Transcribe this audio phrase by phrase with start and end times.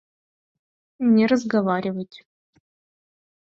[1.15, 2.15] —Не разговаривать!